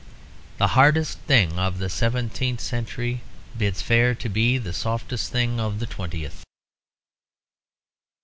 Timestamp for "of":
1.59-1.77, 5.59-5.77